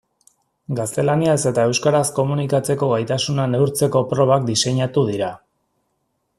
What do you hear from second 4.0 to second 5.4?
probak diseinatu dira.